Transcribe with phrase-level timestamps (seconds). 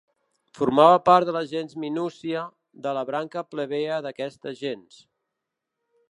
[0.59, 2.41] Formava part de la gens Minúcia,
[2.87, 5.01] de la branca plebea d'aquesta gens.